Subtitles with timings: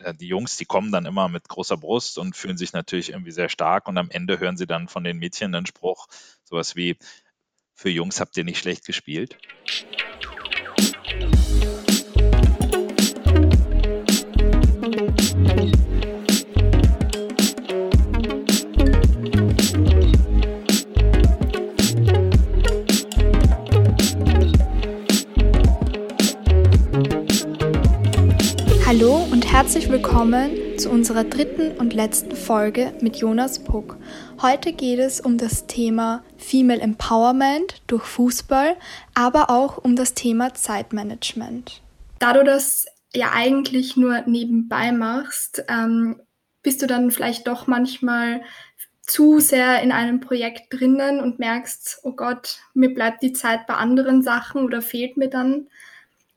[0.00, 3.32] äh, die Jungs, die kommen dann immer mit großer Brust und fühlen sich natürlich irgendwie
[3.32, 6.08] sehr stark und am Ende hören sie dann von den Mädchen den Spruch,
[6.44, 6.96] sowas wie,
[7.74, 9.38] für Jungs habt ihr nicht schlecht gespielt.
[29.60, 33.98] Herzlich willkommen zu unserer dritten und letzten Folge mit Jonas Puck.
[34.40, 38.74] Heute geht es um das Thema Female Empowerment durch Fußball,
[39.12, 41.82] aber auch um das Thema Zeitmanagement.
[42.20, 46.22] Da du das ja eigentlich nur nebenbei machst, ähm,
[46.62, 48.40] bist du dann vielleicht doch manchmal
[49.02, 53.74] zu sehr in einem Projekt drinnen und merkst, oh Gott, mir bleibt die Zeit bei
[53.74, 55.66] anderen Sachen oder fehlt mir dann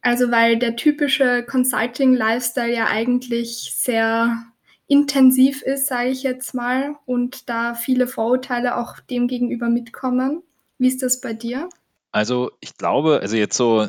[0.03, 4.43] also weil der typische Consulting-Lifestyle ja eigentlich sehr
[4.87, 10.43] intensiv ist, sage ich jetzt mal, und da viele Vorurteile auch dem gegenüber mitkommen.
[10.77, 11.69] Wie ist das bei dir?
[12.11, 13.87] Also ich glaube, also jetzt so,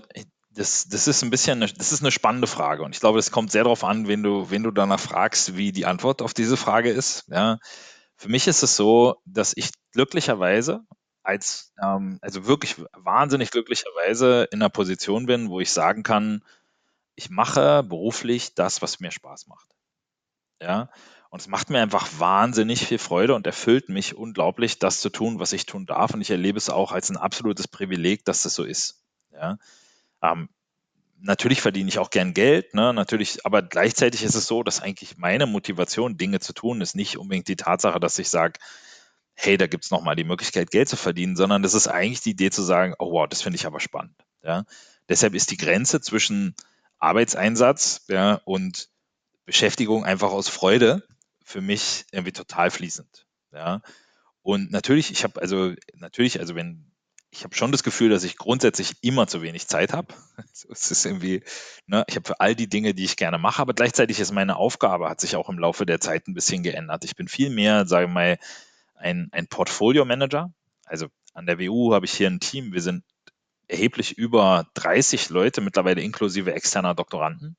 [0.50, 3.32] das, das ist ein bisschen, eine, das ist eine spannende Frage und ich glaube, es
[3.32, 6.56] kommt sehr darauf an, wenn du, wenn du danach fragst, wie die Antwort auf diese
[6.56, 7.24] Frage ist.
[7.28, 7.58] Ja.
[8.16, 10.84] Für mich ist es so, dass ich glücklicherweise
[11.24, 16.44] als, ähm, also wirklich wahnsinnig glücklicherweise in einer Position bin, wo ich sagen kann,
[17.16, 19.68] ich mache beruflich das, was mir Spaß macht.
[20.60, 20.90] Ja,
[21.30, 25.40] und es macht mir einfach wahnsinnig viel Freude und erfüllt mich unglaublich, das zu tun,
[25.40, 26.14] was ich tun darf.
[26.14, 29.02] Und ich erlebe es auch als ein absolutes Privileg, dass das so ist.
[29.32, 29.58] Ja,
[30.22, 30.48] ähm,
[31.20, 32.92] natürlich verdiene ich auch gern Geld, ne?
[32.94, 37.18] natürlich, aber gleichzeitig ist es so, dass eigentlich meine Motivation, Dinge zu tun, ist nicht
[37.18, 38.60] unbedingt die Tatsache, dass ich sage,
[39.34, 42.30] hey, da gibt es nochmal die Möglichkeit, Geld zu verdienen, sondern das ist eigentlich die
[42.30, 44.14] Idee zu sagen, oh wow, das finde ich aber spannend.
[44.42, 44.64] Ja?
[45.08, 46.54] Deshalb ist die Grenze zwischen
[46.98, 48.88] Arbeitseinsatz ja, und
[49.44, 51.06] Beschäftigung einfach aus Freude
[51.44, 53.26] für mich irgendwie total fließend.
[53.52, 53.82] Ja?
[54.42, 56.90] Und natürlich, ich habe also natürlich, also wenn
[57.34, 60.14] ich habe schon das Gefühl, dass ich grundsätzlich immer zu wenig Zeit habe.
[60.70, 61.42] es ist irgendwie,
[61.86, 64.54] ne, ich habe für all die Dinge, die ich gerne mache, aber gleichzeitig ist meine
[64.56, 67.04] Aufgabe, hat sich auch im Laufe der Zeit ein bisschen geändert.
[67.04, 68.38] Ich bin viel mehr, sage mal,
[69.04, 70.52] ein, ein Portfolio-Manager.
[70.86, 72.72] Also an der WU habe ich hier ein Team.
[72.72, 73.04] Wir sind
[73.68, 77.56] erheblich über 30 Leute, mittlerweile inklusive externer Doktoranden.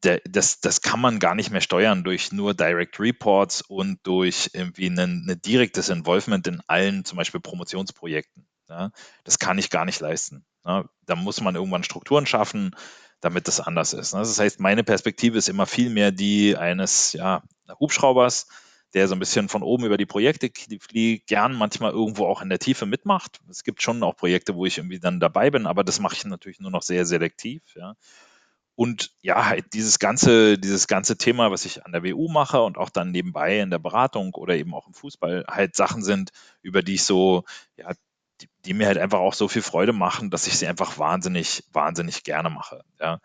[0.00, 4.88] das, das kann man gar nicht mehr steuern durch nur Direct Reports und durch irgendwie
[4.88, 8.46] ein, ein direktes Involvement in allen zum Beispiel Promotionsprojekten.
[8.68, 8.90] Ja,
[9.24, 10.44] das kann ich gar nicht leisten.
[10.64, 12.74] Ja, da muss man irgendwann Strukturen schaffen,
[13.20, 14.14] damit das anders ist.
[14.14, 17.42] Das heißt, meine Perspektive ist immer viel mehr die eines ja,
[17.78, 18.48] Hubschraubers,
[18.94, 22.48] der so ein bisschen von oben über die Projekte fliegt, gern manchmal irgendwo auch in
[22.48, 23.40] der Tiefe mitmacht.
[23.50, 26.24] Es gibt schon auch Projekte, wo ich irgendwie dann dabei bin, aber das mache ich
[26.24, 27.94] natürlich nur noch sehr selektiv, ja.
[28.74, 32.78] Und ja, halt dieses ganze, dieses ganze Thema, was ich an der WU mache und
[32.78, 36.30] auch dann nebenbei in der Beratung oder eben auch im Fußball halt Sachen sind,
[36.62, 37.44] über die ich so,
[37.76, 37.92] ja,
[38.40, 41.64] die, die mir halt einfach auch so viel Freude machen, dass ich sie einfach wahnsinnig,
[41.72, 42.82] wahnsinnig gerne mache.
[42.98, 43.20] Ja.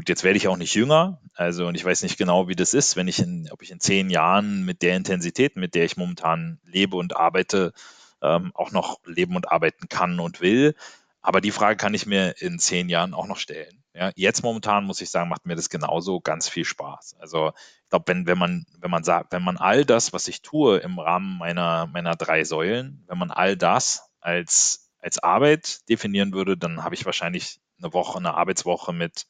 [0.00, 2.72] Gut, jetzt werde ich auch nicht jünger, also und ich weiß nicht genau, wie das
[2.72, 5.98] ist, wenn ich in, ob ich in zehn Jahren mit der Intensität, mit der ich
[5.98, 7.74] momentan lebe und arbeite,
[8.22, 10.74] ähm, auch noch leben und arbeiten kann und will.
[11.20, 13.84] Aber die Frage kann ich mir in zehn Jahren auch noch stellen.
[13.92, 17.16] Ja, jetzt momentan muss ich sagen, macht mir das genauso ganz viel Spaß.
[17.20, 17.52] Also
[17.82, 20.78] ich glaube, wenn, wenn man, wenn man sagt, wenn man all das, was ich tue
[20.78, 26.56] im Rahmen meiner, meiner drei Säulen, wenn man all das als, als Arbeit definieren würde,
[26.56, 29.26] dann habe ich wahrscheinlich eine Woche, eine Arbeitswoche mit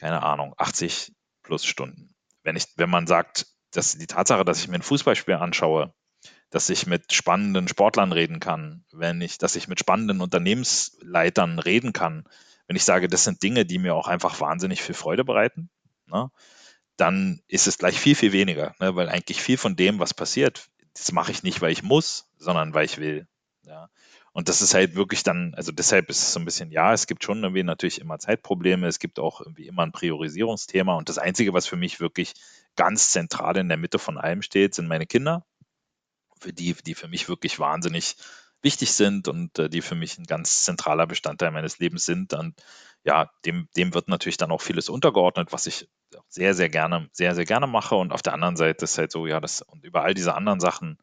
[0.00, 1.12] keine Ahnung, 80
[1.42, 2.14] plus Stunden.
[2.42, 5.92] Wenn ich, wenn man sagt, dass die Tatsache, dass ich mir ein Fußballspiel anschaue,
[6.48, 11.92] dass ich mit spannenden Sportlern reden kann, wenn ich, dass ich mit spannenden Unternehmensleitern reden
[11.92, 12.24] kann,
[12.66, 15.68] wenn ich sage, das sind Dinge, die mir auch einfach wahnsinnig viel Freude bereiten,
[16.06, 16.30] ne,
[16.96, 20.70] dann ist es gleich viel, viel weniger, ne, weil eigentlich viel von dem, was passiert,
[20.94, 23.28] das mache ich nicht, weil ich muss, sondern weil ich will.
[23.64, 23.90] Ja.
[24.32, 27.06] Und das ist halt wirklich dann, also deshalb ist es so ein bisschen, ja, es
[27.06, 30.94] gibt schon irgendwie natürlich immer Zeitprobleme, es gibt auch irgendwie immer ein Priorisierungsthema.
[30.94, 32.34] Und das Einzige, was für mich wirklich
[32.76, 35.44] ganz zentral in der Mitte von allem steht, sind meine Kinder,
[36.40, 38.16] für die, die für mich wirklich wahnsinnig
[38.62, 42.32] wichtig sind und äh, die für mich ein ganz zentraler Bestandteil meines Lebens sind.
[42.32, 42.62] Und
[43.04, 45.88] ja, dem, dem wird natürlich dann auch vieles untergeordnet, was ich
[46.28, 47.94] sehr, sehr gerne, sehr, sehr gerne mache.
[47.94, 50.60] Und auf der anderen Seite ist halt so, ja, das und über all diese anderen
[50.60, 50.98] Sachen,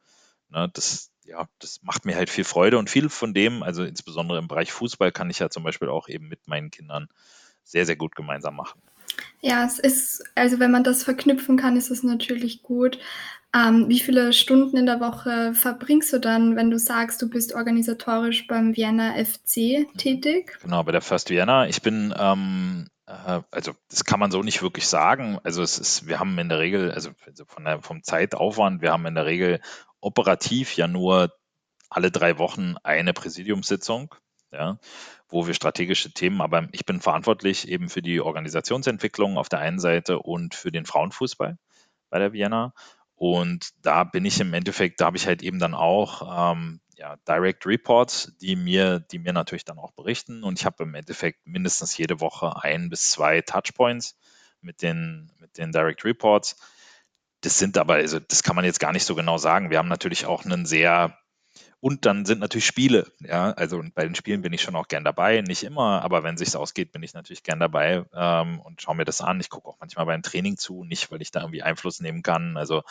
[0.49, 4.39] ne, das, ja, das macht mir halt viel Freude und viel von dem, also insbesondere
[4.39, 7.09] im Bereich Fußball, kann ich ja zum Beispiel auch eben mit meinen Kindern
[7.63, 8.81] sehr, sehr gut gemeinsam machen.
[9.41, 12.99] Ja, es ist, also wenn man das verknüpfen kann, ist es natürlich gut.
[13.53, 17.53] Ähm, wie viele Stunden in der Woche verbringst du dann, wenn du sagst, du bist
[17.53, 20.57] organisatorisch beim Vienna FC tätig?
[20.61, 21.67] Genau, bei der First Vienna.
[21.67, 25.39] Ich bin, ähm, Äh, also das kann man so nicht wirklich sagen.
[25.43, 28.91] Also es ist, wir haben in der Regel, also, also von der, vom Zeitaufwand, wir
[28.91, 29.61] haben in der Regel
[30.01, 31.33] operativ ja nur
[31.89, 34.13] alle drei Wochen eine Präsidiumssitzung,
[34.51, 34.77] ja,
[35.29, 39.79] wo wir strategische Themen, aber ich bin verantwortlich eben für die Organisationsentwicklung auf der einen
[39.79, 41.57] Seite und für den Frauenfußball
[42.09, 42.73] bei der Vienna.
[43.15, 47.15] Und da bin ich im Endeffekt, da habe ich halt eben dann auch ähm, ja,
[47.27, 50.43] Direct Reports, die mir, die mir natürlich dann auch berichten.
[50.43, 54.17] Und ich habe im Endeffekt mindestens jede Woche ein bis zwei Touchpoints
[54.61, 56.57] mit den, mit den Direct Reports.
[57.41, 59.69] Das sind aber, also das kann man jetzt gar nicht so genau sagen.
[59.69, 61.17] Wir haben natürlich auch einen sehr,
[61.79, 65.03] und dann sind natürlich Spiele, ja, also bei den Spielen bin ich schon auch gern
[65.03, 68.95] dabei, nicht immer, aber wenn sich's ausgeht, bin ich natürlich gern dabei ähm, und schaue
[68.95, 69.39] mir das an.
[69.39, 72.57] Ich gucke auch manchmal beim Training zu, nicht weil ich da irgendwie Einfluss nehmen kann.
[72.57, 72.81] Also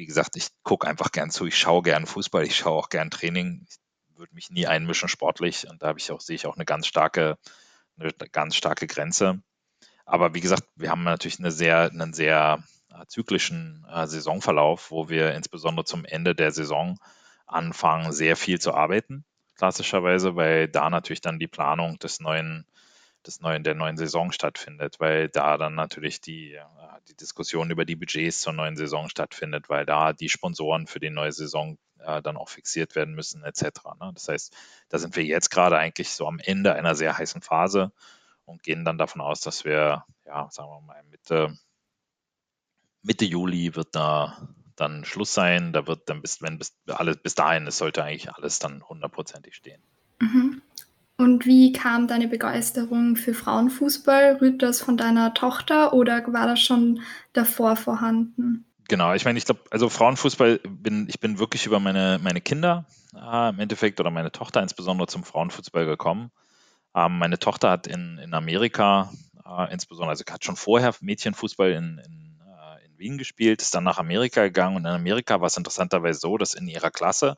[0.00, 3.10] wie gesagt, ich gucke einfach gern zu, ich schaue gern Fußball, ich schaue auch gern
[3.10, 3.66] Training.
[3.68, 3.76] Ich
[4.18, 7.36] würde mich nie einmischen sportlich und da ich auch, sehe ich auch eine ganz starke,
[7.98, 9.42] eine ganz starke Grenze.
[10.06, 15.10] Aber wie gesagt, wir haben natürlich eine sehr, einen sehr äh, zyklischen äh, Saisonverlauf, wo
[15.10, 16.98] wir insbesondere zum Ende der Saison
[17.46, 19.26] anfangen, sehr viel zu arbeiten,
[19.56, 22.64] klassischerweise, weil da natürlich dann die Planung des neuen
[23.26, 26.64] des neuen, der neuen Saison stattfindet, weil da dann natürlich die, äh,
[27.08, 31.10] die Diskussion über die Budgets zur neuen Saison stattfindet, weil da die Sponsoren für die
[31.10, 33.62] neue Saison äh, dann auch fixiert werden müssen, etc.
[34.00, 34.10] Ne?
[34.14, 34.56] Das heißt,
[34.88, 37.92] da sind wir jetzt gerade eigentlich so am Ende einer sehr heißen Phase
[38.44, 41.56] und gehen dann davon aus, dass wir, ja, sagen wir mal, Mitte,
[43.02, 45.72] Mitte Juli wird da dann Schluss sein.
[45.72, 49.54] Da wird dann bis, wenn bis alles bis dahin, es sollte eigentlich alles dann hundertprozentig
[49.54, 49.82] stehen.
[50.20, 50.62] Mhm.
[51.20, 54.38] Und wie kam deine Begeisterung für Frauenfußball?
[54.40, 57.02] Rührt das von deiner Tochter oder war das schon
[57.34, 58.64] davor vorhanden?
[58.88, 62.86] Genau, ich meine, ich glaube, also Frauenfußball bin, ich bin wirklich über meine, meine Kinder
[63.14, 66.30] äh, im Endeffekt oder meine Tochter insbesondere zum Frauenfußball gekommen.
[66.94, 69.12] Ähm, meine Tochter hat in, in Amerika
[69.44, 73.84] äh, insbesondere, also hat schon vorher Mädchenfußball in, in, äh, in Wien gespielt, ist dann
[73.84, 77.36] nach Amerika gegangen und in Amerika war es interessanterweise so, dass in ihrer Klasse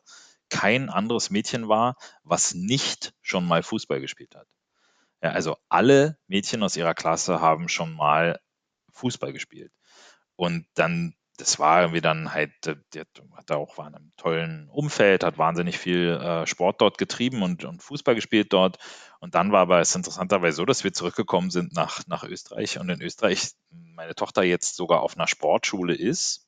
[0.52, 4.46] kein anderes Mädchen war, was nicht schon mal Fußball gespielt hat.
[5.22, 8.38] Ja, also alle Mädchen aus ihrer Klasse haben schon mal
[8.90, 9.72] Fußball gespielt.
[10.36, 14.12] Und dann, das war irgendwie dann halt, äh, der hat da auch war in einem
[14.18, 18.76] tollen Umfeld, hat wahnsinnig viel äh, Sport dort getrieben und, und Fußball gespielt dort.
[19.20, 22.90] Und dann war aber es interessanterweise so, dass wir zurückgekommen sind nach, nach Österreich und
[22.90, 26.46] in Österreich meine Tochter jetzt sogar auf einer Sportschule ist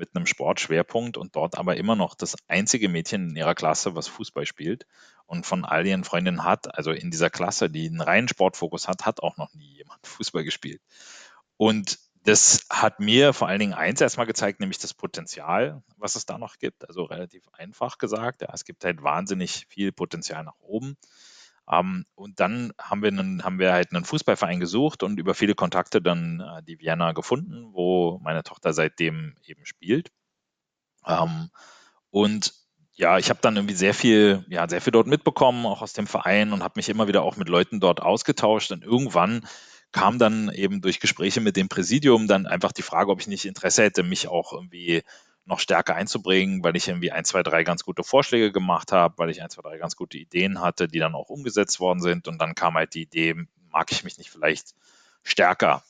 [0.00, 4.08] mit einem Sportschwerpunkt und dort aber immer noch das einzige Mädchen in ihrer Klasse, was
[4.08, 4.86] Fußball spielt
[5.26, 9.06] und von all ihren Freundinnen hat, also in dieser Klasse, die einen reinen Sportfokus hat,
[9.06, 10.80] hat auch noch nie jemand Fußball gespielt.
[11.56, 16.26] Und das hat mir vor allen Dingen eins erstmal gezeigt, nämlich das Potenzial, was es
[16.26, 16.88] da noch gibt.
[16.88, 18.42] Also relativ einfach gesagt.
[18.42, 20.96] Ja, es gibt halt wahnsinnig viel Potenzial nach oben.
[21.70, 25.54] Ähm, und dann haben wir, einen, haben wir halt einen Fußballverein gesucht und über viele
[25.54, 30.10] Kontakte dann äh, die Vienna gefunden, wo meine Tochter seitdem eben spielt.
[31.06, 31.50] Ähm,
[32.10, 32.54] und
[32.94, 36.06] ja, ich habe dann irgendwie sehr viel, ja, sehr viel dort mitbekommen, auch aus dem
[36.06, 38.72] Verein und habe mich immer wieder auch mit Leuten dort ausgetauscht.
[38.72, 39.46] Und irgendwann
[39.92, 43.46] kam dann eben durch Gespräche mit dem Präsidium dann einfach die Frage, ob ich nicht
[43.46, 45.02] Interesse hätte, mich auch irgendwie
[45.50, 49.30] noch stärker einzubringen, weil ich irgendwie ein, zwei, drei ganz gute Vorschläge gemacht habe, weil
[49.30, 52.28] ich ein, zwei, drei ganz gute Ideen hatte, die dann auch umgesetzt worden sind.
[52.28, 53.34] Und dann kam halt die Idee,
[53.70, 54.74] mag ich mich nicht vielleicht
[55.22, 55.82] stärker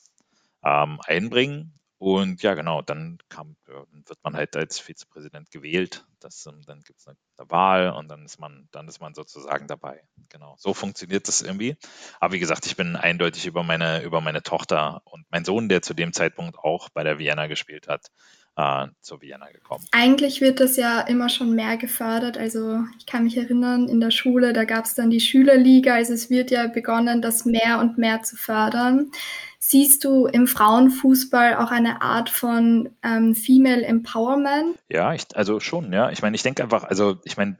[0.63, 1.73] ähm, einbringen?
[2.01, 6.03] Und ja, genau, dann kam, wird man halt als Vizepräsident gewählt.
[6.19, 9.13] Das, ähm, dann gibt es eine, eine, Wahl und dann ist man, dann ist man
[9.13, 10.01] sozusagen dabei.
[10.29, 10.55] Genau.
[10.57, 11.77] So funktioniert das irgendwie.
[12.19, 15.83] Aber wie gesagt, ich bin eindeutig über meine, über meine Tochter und mein Sohn, der
[15.83, 18.07] zu dem Zeitpunkt auch bei der Vienna gespielt hat,
[18.55, 19.85] äh, zur Vienna gekommen.
[19.91, 22.37] Eigentlich wird das ja immer schon mehr gefördert.
[22.37, 25.95] Also ich kann mich erinnern, in der Schule, da gab es dann die Schülerliga.
[25.95, 29.11] Also es wird ja begonnen, das mehr und mehr zu fördern.
[29.59, 34.77] Siehst du im Frauenfußball auch eine Art von ähm, Female Empowerment?
[34.89, 36.09] Ja, ich, also schon, ja.
[36.09, 37.57] Ich meine, ich denke einfach, also ich meine,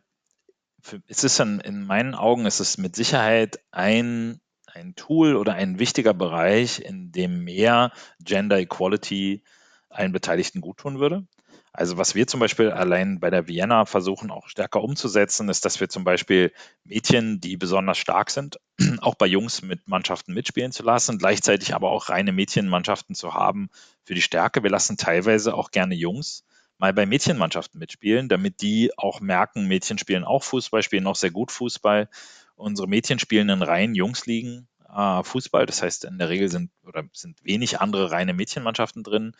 [1.07, 5.79] es ist in, in meinen Augen, ist es mit Sicherheit ein, ein Tool oder ein
[5.79, 9.43] wichtiger Bereich, in dem mehr Gender Equality
[9.91, 11.25] allen Beteiligten guttun würde.
[11.74, 15.79] Also was wir zum Beispiel allein bei der Vienna versuchen auch stärker umzusetzen, ist, dass
[15.79, 16.51] wir zum Beispiel
[16.83, 18.60] Mädchen, die besonders stark sind,
[19.00, 23.69] auch bei Jungs mit Mannschaften mitspielen zu lassen, gleichzeitig aber auch reine Mädchenmannschaften zu haben
[24.03, 24.63] für die Stärke.
[24.63, 26.43] Wir lassen teilweise auch gerne Jungs
[26.77, 31.31] mal bei Mädchenmannschaften mitspielen, damit die auch merken, Mädchen spielen auch Fußball, spielen auch sehr
[31.31, 32.10] gut Fußball.
[32.55, 35.65] Unsere Mädchen spielen in reinen Jungsligen äh, Fußball.
[35.65, 39.33] Das heißt, in der Regel sind oder sind wenig andere reine Mädchenmannschaften drin.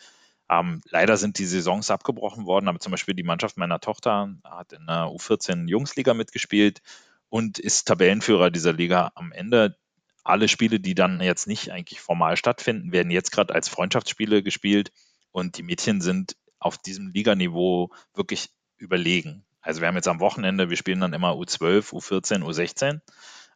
[0.52, 4.74] Ähm, leider sind die Saisons abgebrochen worden, aber zum Beispiel die Mannschaft meiner Tochter hat
[4.74, 6.82] in der U14 Jungsliga mitgespielt
[7.30, 9.76] und ist Tabellenführer dieser Liga am Ende.
[10.24, 14.92] alle Spiele, die dann jetzt nicht eigentlich formal stattfinden, werden jetzt gerade als Freundschaftsspiele gespielt
[15.32, 19.44] und die Mädchen sind auf diesem Liganiveau wirklich überlegen.
[19.62, 23.00] Also wir haben jetzt am Wochenende, wir spielen dann immer U12, U14, U16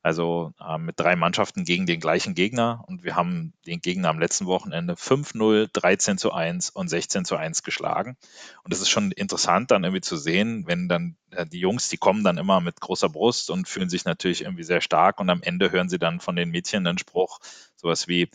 [0.07, 2.85] also äh, mit drei Mannschaften gegen den gleichen Gegner.
[2.87, 7.35] Und wir haben den Gegner am letzten Wochenende 5-0, 13 zu 1 und 16 zu
[7.35, 8.17] 1 geschlagen.
[8.63, 11.97] Und es ist schon interessant, dann irgendwie zu sehen, wenn dann äh, die Jungs, die
[11.97, 15.19] kommen dann immer mit großer Brust und fühlen sich natürlich irgendwie sehr stark.
[15.19, 17.41] Und am Ende hören sie dann von den Mädchen den Spruch,
[17.75, 18.31] sowas wie,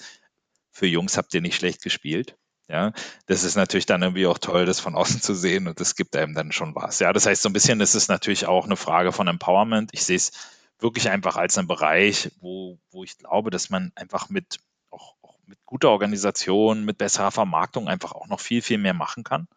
[0.74, 2.36] für Jungs habt ihr nicht schlecht gespielt.
[2.68, 2.92] Ja,
[3.28, 6.18] das ist natürlich dann irgendwie auch toll, das von außen zu sehen und das gibt
[6.18, 7.00] einem dann schon was.
[7.00, 9.92] Ja, das heißt, so ein bisschen ist es natürlich auch eine Frage von Empowerment.
[9.94, 10.34] Ich sehe es
[10.82, 14.60] wirklich einfach als ein Bereich, wo, wo ich glaube, dass man einfach mit
[14.90, 19.24] auch, auch mit guter Organisation, mit besserer Vermarktung einfach auch noch viel, viel mehr machen
[19.24, 19.48] kann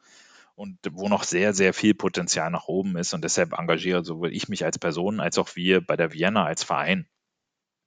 [0.55, 3.15] und wo noch sehr, sehr viel Potenzial nach oben ist.
[3.15, 6.63] Und deshalb engagiere sowohl ich mich als Person als auch wir bei der Vienna als
[6.63, 7.09] Verein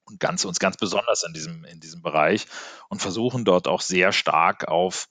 [0.06, 2.48] und ganz, uns ganz besonders in diesem, in diesem Bereich
[2.89, 5.10] und versuchen dort auch sehr stark auf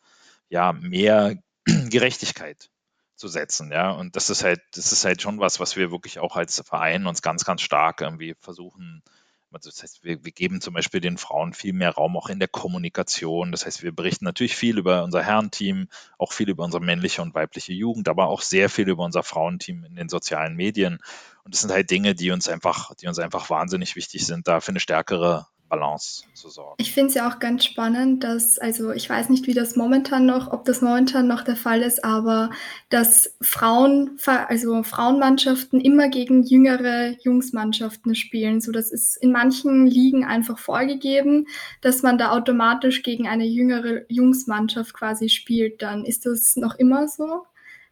[0.48, 2.70] ja, mehr Gerechtigkeit
[3.16, 3.90] zu setzen, ja.
[3.90, 7.06] Und das ist halt, das ist halt schon was, was wir wirklich auch als Verein
[7.06, 9.02] uns ganz, ganz stark irgendwie versuchen.
[9.50, 12.48] Das heißt, wir, wir geben zum Beispiel den Frauen viel mehr Raum auch in der
[12.48, 13.52] Kommunikation.
[13.52, 17.34] Das heißt, wir berichten natürlich viel über unser Herrenteam, auch viel über unsere männliche und
[17.34, 20.98] weibliche Jugend, aber auch sehr viel über unser Frauenteam in den sozialen Medien.
[21.44, 24.60] Und das sind halt Dinge, die uns einfach, die uns einfach wahnsinnig wichtig sind, da
[24.60, 26.74] für eine stärkere Balance zu sorgen.
[26.78, 30.26] Ich finde es ja auch ganz spannend, dass, also ich weiß nicht, wie das momentan
[30.26, 32.50] noch, ob das momentan noch der Fall ist, aber
[32.88, 38.60] dass Frauen, also Frauenmannschaften immer gegen jüngere Jungsmannschaften spielen.
[38.60, 41.46] So, das ist in manchen Ligen einfach vorgegeben,
[41.80, 45.82] dass man da automatisch gegen eine jüngere Jungsmannschaft quasi spielt.
[45.82, 47.44] Dann ist das noch immer so?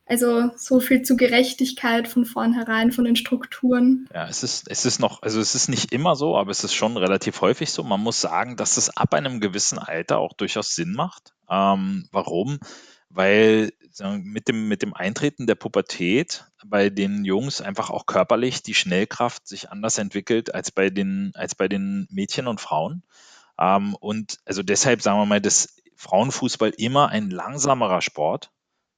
[0.06, 4.06] Also so viel zu Gerechtigkeit von vornherein, von den Strukturen.
[4.12, 6.75] Ja, es ist, es ist noch, also es ist nicht immer so, aber es ist
[6.75, 7.82] schon relativ häufig so.
[7.82, 11.32] Man muss sagen, dass es ab einem gewissen Alter auch durchaus Sinn macht.
[11.49, 12.58] Ähm, warum?
[13.08, 18.75] Weil mit dem, mit dem Eintreten der Pubertät bei den Jungs einfach auch körperlich die
[18.75, 23.04] Schnellkraft sich anders entwickelt als bei den, als bei den Mädchen und Frauen.
[23.58, 28.50] Ähm, und also deshalb sagen wir mal, dass Frauenfußball immer ein langsamerer Sport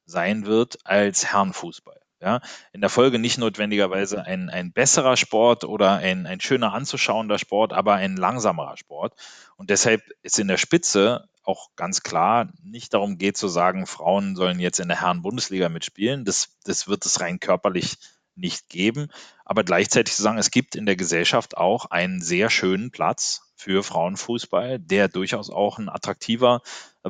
[0.07, 2.01] sein wird als Herrenfußball.
[2.19, 2.41] Ja,
[2.73, 7.75] in der Folge nicht notwendigerweise ein, ein besserer Sport oder ein, ein schöner anzuschauender Sport,
[7.75, 9.15] aber ein langsamerer Sport.
[9.57, 14.35] Und deshalb ist in der Spitze auch ganz klar nicht darum geht zu sagen, Frauen
[14.35, 16.25] sollen jetzt in der Herren-Bundesliga mitspielen.
[16.25, 17.99] Das, das wird es rein körperlich
[18.35, 19.09] nicht geben.
[19.45, 23.83] Aber gleichzeitig zu sagen, es gibt in der Gesellschaft auch einen sehr schönen Platz für
[23.83, 26.61] Frauenfußball, der durchaus auch ein attraktiver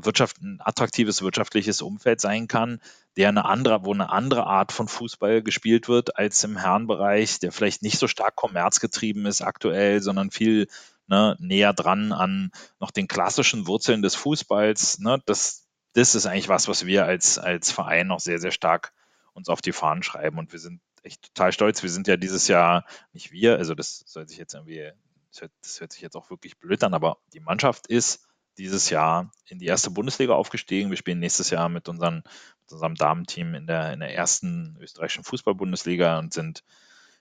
[0.05, 2.81] Wirtschaft, ein attraktives wirtschaftliches Umfeld sein kann,
[3.17, 7.53] der eine andere, wo eine andere Art von Fußball gespielt wird als im Herrenbereich, der
[7.53, 10.69] vielleicht nicht so stark kommerzgetrieben ist aktuell, sondern viel
[11.07, 12.51] ne, näher dran an
[12.81, 14.99] noch den klassischen Wurzeln des Fußballs.
[14.99, 18.93] Ne, das, das ist eigentlich was, was wir als, als Verein noch sehr, sehr stark
[19.33, 20.39] uns auf die Fahnen schreiben.
[20.39, 21.83] Und wir sind echt total stolz.
[21.83, 24.91] Wir sind ja dieses Jahr, nicht wir, also das soll sich jetzt irgendwie,
[25.31, 28.26] das hört, das hört sich jetzt auch wirklich blöd an, aber die Mannschaft ist
[28.59, 30.91] dieses Jahr in die erste Bundesliga aufgestiegen.
[30.91, 35.25] Wir spielen nächstes Jahr mit, unseren, mit unserem Damenteam in der, in der ersten österreichischen
[35.25, 36.65] Fußball-Bundesliga und sind,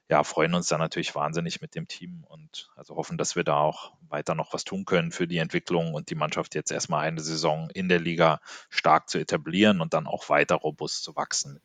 [0.07, 3.57] ja, freuen uns da natürlich wahnsinnig mit dem Team und also hoffen, dass wir da
[3.57, 7.21] auch weiter noch was tun können für die Entwicklung und die Mannschaft jetzt erstmal eine
[7.21, 8.39] Saison in der Liga
[8.69, 11.59] stark zu etablieren und dann auch weiter robust zu wachsen.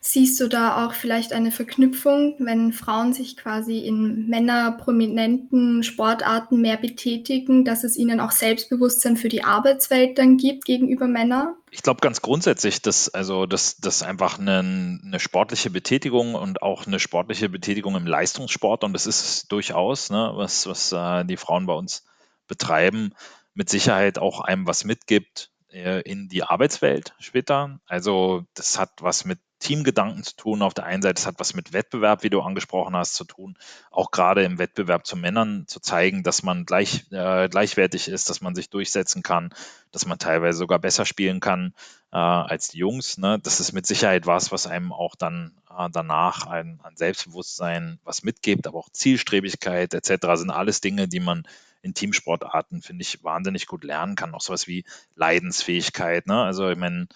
[0.00, 6.76] Siehst du da auch vielleicht eine Verknüpfung, wenn Frauen sich quasi in männerprominenten Sportarten mehr
[6.76, 11.56] betätigen, dass es ihnen auch Selbstbewusstsein für die Arbeitswelt dann gibt gegenüber Männern?
[11.72, 14.60] Ich glaube ganz grundsätzlich, dass also dass, dass einfach eine,
[15.04, 20.10] eine, sportliche Betätigung und auch eine sportliche Betätigung im Leistungssport und das ist es durchaus,
[20.10, 22.04] ne, was, was äh, die Frauen bei uns
[22.46, 23.14] betreiben,
[23.52, 27.80] mit Sicherheit auch einem was mitgibt äh, in die Arbeitswelt später.
[27.86, 30.62] Also das hat was mit Teamgedanken zu tun.
[30.62, 33.56] Auf der einen Seite, es hat was mit Wettbewerb, wie du angesprochen hast, zu tun.
[33.90, 38.40] Auch gerade im Wettbewerb zu Männern zu zeigen, dass man gleich, äh, gleichwertig ist, dass
[38.40, 39.50] man sich durchsetzen kann,
[39.90, 41.74] dass man teilweise sogar besser spielen kann
[42.12, 43.18] äh, als die Jungs.
[43.18, 43.38] Ne?
[43.42, 48.22] Das ist mit Sicherheit was, was einem auch dann äh, danach ein, ein Selbstbewusstsein was
[48.22, 50.26] mitgibt, aber auch Zielstrebigkeit etc.
[50.34, 51.46] sind alles Dinge, die man
[51.82, 54.34] in Teamsportarten, finde ich, wahnsinnig gut lernen kann.
[54.34, 54.84] Auch sowas wie
[55.14, 56.26] Leidensfähigkeit.
[56.26, 56.42] Ne?
[56.42, 57.08] Also ich meine,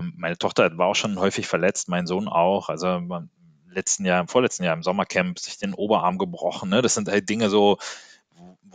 [0.00, 2.68] meine Tochter war auch schon häufig verletzt, mein Sohn auch.
[2.68, 3.30] Also im
[3.68, 6.70] letzten Jahr, im vorletzten Jahr im Sommercamp sich den Oberarm gebrochen.
[6.70, 6.82] Ne?
[6.82, 7.78] Das sind halt Dinge so,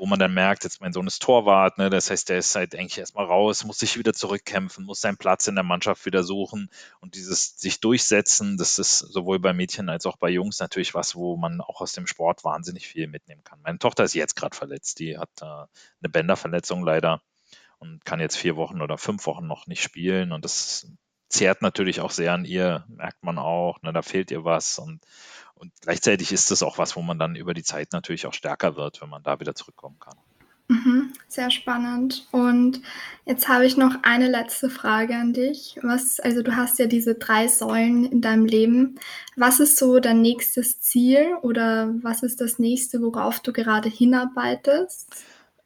[0.01, 2.75] wo man dann merkt, jetzt mein Sohn ist Torwart, ne, das heißt, der ist halt
[2.75, 6.71] eigentlich erstmal raus, muss sich wieder zurückkämpfen, muss seinen Platz in der Mannschaft wieder suchen
[7.01, 11.15] und dieses sich durchsetzen, das ist sowohl bei Mädchen als auch bei Jungs natürlich was,
[11.15, 13.61] wo man auch aus dem Sport wahnsinnig viel mitnehmen kann.
[13.61, 17.21] Meine Tochter ist jetzt gerade verletzt, die hat äh, eine Bänderverletzung leider
[17.77, 20.87] und kann jetzt vier Wochen oder fünf Wochen noch nicht spielen und das
[21.31, 25.01] zehrt natürlich auch sehr an ihr, merkt man auch, ne, da fehlt ihr was und
[25.61, 28.75] und gleichzeitig ist das auch was, wo man dann über die Zeit natürlich auch stärker
[28.77, 30.17] wird, wenn man da wieder zurückkommen kann.
[30.69, 32.27] Mhm, sehr spannend.
[32.31, 32.81] Und
[33.25, 35.77] jetzt habe ich noch eine letzte Frage an dich.
[35.83, 38.97] Was, also du hast ja diese drei Säulen in deinem Leben.
[39.35, 45.13] Was ist so dein nächstes Ziel oder was ist das nächste, worauf du gerade hinarbeitest?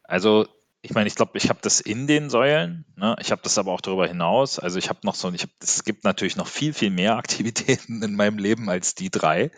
[0.04, 0.46] Also
[0.86, 2.86] ich meine, ich glaube, ich habe das in den Säulen.
[2.96, 3.16] Ne?
[3.20, 4.60] Ich habe das aber auch darüber hinaus.
[4.60, 8.04] Also ich habe noch so, ich hab, es gibt natürlich noch viel, viel mehr Aktivitäten
[8.04, 9.50] in meinem Leben als die drei.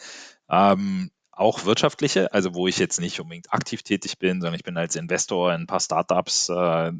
[0.49, 4.77] Ähm, auch wirtschaftliche, also wo ich jetzt nicht unbedingt aktiv tätig bin, sondern ich bin
[4.77, 6.93] als Investor in ein paar Startups äh,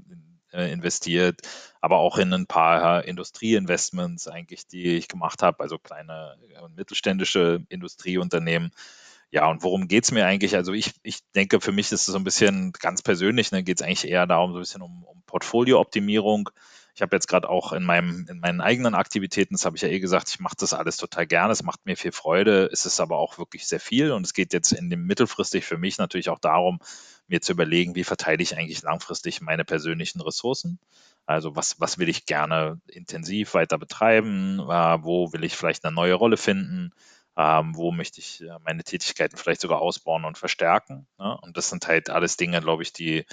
[0.52, 1.42] investiert,
[1.80, 7.64] aber auch in ein paar Industrieinvestments eigentlich, die ich gemacht habe, also kleine und mittelständische
[7.70, 8.72] Industrieunternehmen.
[9.32, 10.56] Ja, und worum geht's mir eigentlich?
[10.56, 13.82] Also ich, ich denke, für mich ist es so ein bisschen ganz persönlich, ne, geht
[13.82, 16.50] es eigentlich eher darum, so ein bisschen um, um Portfoliooptimierung.
[16.96, 19.90] Ich habe jetzt gerade auch in, meinem, in meinen eigenen Aktivitäten, das habe ich ja
[19.90, 23.00] eh gesagt, ich mache das alles total gerne, es macht mir viel Freude, es ist
[23.00, 26.30] aber auch wirklich sehr viel und es geht jetzt in dem mittelfristig für mich natürlich
[26.30, 26.80] auch darum,
[27.28, 30.80] mir zu überlegen, wie verteile ich eigentlich langfristig meine persönlichen Ressourcen.
[31.28, 35.94] Also was, was will ich gerne intensiv weiter betreiben, äh, wo will ich vielleicht eine
[35.94, 36.94] neue Rolle finden,
[37.38, 41.08] ähm, wo möchte ich äh, meine Tätigkeiten vielleicht sogar ausbauen und verstärken.
[41.20, 41.38] Ne?
[41.42, 43.26] Und das sind halt alles Dinge, glaube ich, die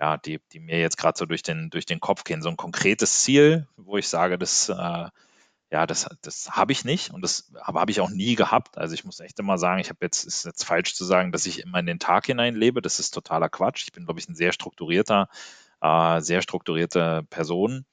[0.00, 2.40] ja, die, die mir jetzt gerade so durch den, durch den Kopf gehen.
[2.40, 5.08] So ein konkretes Ziel, wo ich sage, das, äh,
[5.72, 8.78] ja, das, das habe ich nicht und das habe hab ich auch nie gehabt.
[8.78, 11.46] Also ich muss echt immer sagen, ich habe jetzt, ist jetzt falsch zu sagen, dass
[11.46, 12.80] ich immer in den Tag hinein lebe.
[12.80, 13.84] Das ist totaler Quatsch.
[13.84, 15.28] Ich bin, glaube ich, ein sehr strukturierter,
[15.82, 17.84] äh, sehr strukturierte Person.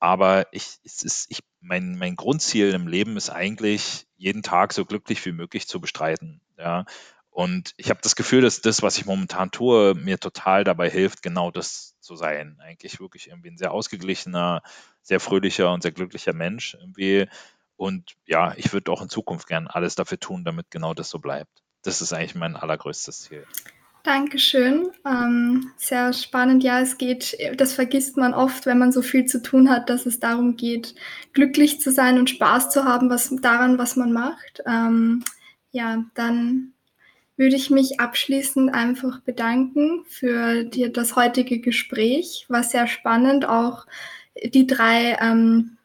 [0.00, 4.84] Aber ich, es ist, ich, mein, mein Grundziel im Leben ist eigentlich, jeden Tag so
[4.84, 6.40] glücklich wie möglich zu bestreiten.
[6.58, 6.86] Ja.
[7.30, 11.22] Und ich habe das Gefühl, dass das, was ich momentan tue, mir total dabei hilft,
[11.22, 12.58] genau das zu sein.
[12.60, 14.62] Eigentlich wirklich irgendwie ein sehr ausgeglichener,
[15.02, 17.28] sehr fröhlicher und sehr glücklicher Mensch irgendwie.
[17.76, 21.18] Und ja, ich würde auch in Zukunft gern alles dafür tun, damit genau das so
[21.18, 21.62] bleibt.
[21.82, 23.46] Das ist eigentlich mein allergrößtes Ziel.
[24.02, 24.88] Dankeschön.
[25.06, 26.64] Ähm, sehr spannend.
[26.64, 30.06] Ja, es geht, das vergisst man oft, wenn man so viel zu tun hat, dass
[30.06, 30.94] es darum geht,
[31.32, 34.62] glücklich zu sein und Spaß zu haben, was daran, was man macht.
[34.66, 35.22] Ähm,
[35.70, 36.72] ja, dann
[37.36, 42.46] würde ich mich abschließend einfach bedanken für die, das heutige Gespräch.
[42.48, 43.86] War sehr spannend, auch
[44.44, 45.76] die drei, ähm,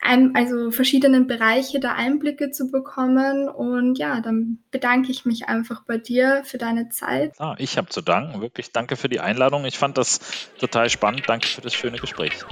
[0.00, 3.48] ein, also verschiedenen Bereiche der Einblicke zu bekommen.
[3.48, 7.32] Und ja, dann bedanke ich mich einfach bei dir für deine Zeit.
[7.38, 8.40] Ah, ich habe zu danken.
[8.40, 9.64] Wirklich danke für die Einladung.
[9.64, 10.20] Ich fand das
[10.58, 11.24] total spannend.
[11.26, 12.44] Danke für das schöne Gespräch.